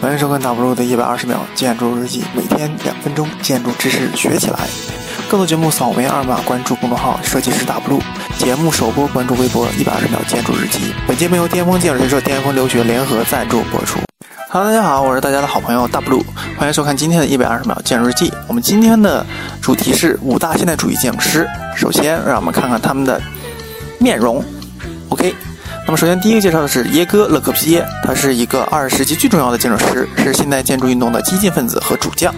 [0.00, 4.58] 欢迎收看 W 的一百二十秒建筑日记，每天两分钟建筑知识学起来。
[5.28, 8.00] 更多节目扫描二维码关注公众号“设计师 W”。
[8.38, 10.94] 节目首播关注微博“一百二十秒建筑日记”。
[11.06, 14.00] 本节目由巅峰建筑学社、巅峰留学联合赞助播出。
[14.48, 16.24] Hello，大家好，我是大家的好朋友 W，
[16.56, 18.32] 欢迎收看今天的一百二十秒建筑日记。
[18.48, 19.24] 我们今天的
[19.60, 21.46] 主题是五大现代主义建筑师。
[21.76, 23.20] 首先，让我们看看他们的
[23.98, 24.42] 面容。
[25.10, 25.34] OK。
[25.90, 32.32] 那么，首先第一个介绍的是耶哥·勒克皮耶，他是一个二十世纪最重要的建筑师，是现代建筑运动的激进分子和主将。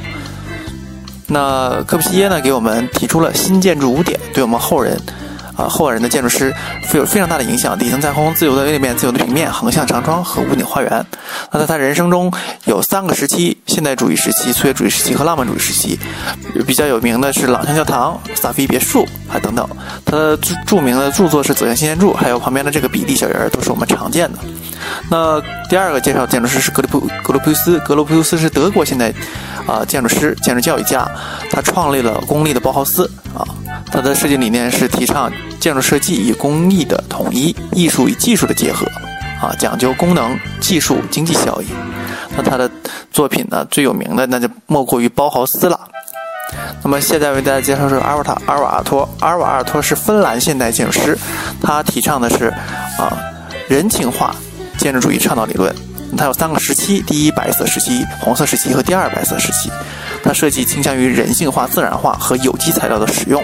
[1.26, 4.98] 那科皮耶呢，给我们提出了新建筑五点，对我们后人。
[5.54, 6.50] 啊，后人的建筑师
[6.86, 7.78] 富有非常大的影响。
[7.78, 11.06] 底层在空，自由的位面，自由的平面，横向长窗和屋顶花园。
[11.52, 12.32] 那在他人生中
[12.64, 15.98] 有三个时期：现代主义时期、粗野主义时期和浪漫主义时期。
[16.66, 19.68] 比较有名的是朗香教堂、萨菲别墅啊等等。
[20.04, 24.38] 他的著著名的著作是《走向新建筑》，还有旁边的这个比利小人都是我们常见的。
[25.10, 29.12] 那第二个介绍建筑师是格里普格罗普斯，格罗普斯是德国现代
[29.66, 31.06] 啊建筑师、建筑教育家，
[31.50, 33.44] 他创立了公立的包豪斯啊。
[33.90, 35.30] 他的设计理念是提倡
[35.60, 38.86] 建筑设计与工艺的统一，艺术与技术的结合，
[39.42, 41.66] 啊，讲究功能、技术、经济效益。
[42.36, 42.70] 那他的
[43.10, 45.78] 作品呢，最有名的那就莫过于包豪斯了。
[46.82, 51.18] 那么现在为大家介绍是阿尔塔阿尔瓦阿托，阿尔瓦阿托是芬兰现代建筑师，
[51.60, 52.46] 他提倡的是
[52.96, 53.18] 啊
[53.68, 54.34] 人情化
[54.78, 55.74] 建筑主义倡导理论。
[56.16, 59.70] 他有三个时期：第一白色时期、红色时期和第二白色时期。
[60.22, 63.42] 他设计倾向于人性化、自然化和有机材料的使用。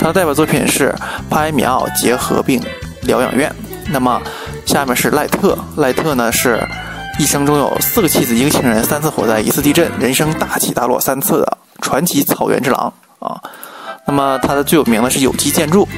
[0.00, 0.94] 他的代表作品是
[1.28, 2.60] 帕埃米奥结合并
[3.02, 3.54] 疗养院。
[3.90, 4.20] 那么，
[4.68, 5.58] 下面是赖特。
[5.76, 6.60] 赖特呢是
[7.18, 13.40] 一生中有四个妻子，一个情人，三次火灾，一次地震，人生大起大落三次的传奇草原之狼啊。
[14.06, 15.88] 那么，他的最有名的是有机建筑。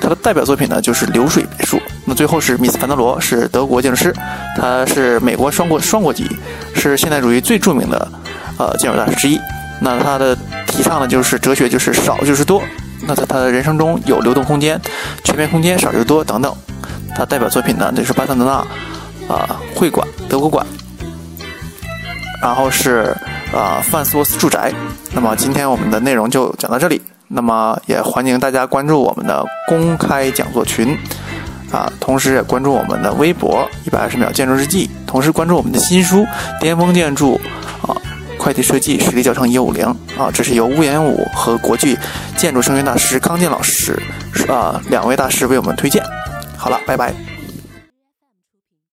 [0.00, 1.80] 他的代表作品呢就是流水别墅。
[2.04, 4.14] 那最后是米斯凡德罗，是德国建筑师，
[4.56, 6.28] 他是美国双国双国籍，
[6.74, 8.08] 是现代主义最著名的
[8.56, 9.38] 呃建筑大师之一。
[9.80, 10.36] 那他的
[10.68, 12.62] 提倡的就是哲学，就是少就是多。
[13.04, 14.80] 那在他的人生中有流动空间、
[15.24, 16.54] 全面空间、少就多等等。
[17.14, 20.66] 他代表作品呢，就是巴塞罗那啊会馆、德国馆，
[22.42, 23.14] 然后是
[23.52, 24.72] 啊范斯沃斯住宅。
[25.12, 27.00] 那么今天我们的内容就讲到这里。
[27.28, 30.94] 那么也欢迎大家关注我们的公开讲座群
[31.70, 36.18] 啊，同时也关注我们的微博一百二十秒建筑日记，同时关注我们的新书
[36.60, 37.40] 《巅峰建筑》
[37.90, 37.96] 啊。
[38.38, 39.86] 快递设计实力教程一五零
[40.18, 41.96] 啊，这是由乌延武和国际
[42.36, 43.96] 建筑声学大师康健老师
[44.48, 46.04] 啊两位大师为我们推荐。
[46.62, 47.31] 好了，拜拜。